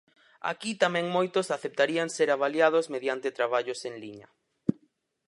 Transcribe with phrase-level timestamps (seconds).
[0.51, 4.27] Aquí, tamén moitos aceptarían ser avaliados mediante "traballos en liña".